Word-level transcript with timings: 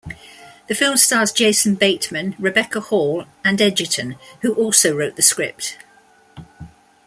The 0.67 0.73
film 0.73 0.97
stars 0.97 1.31
Jason 1.31 1.75
Bateman, 1.75 2.35
Rebecca 2.39 2.79
Hall 2.79 3.25
and 3.45 3.61
Edgerton, 3.61 4.15
who 4.41 4.51
also 4.55 4.97
wrote 4.97 5.15
the 5.15 5.21
script. 5.21 5.77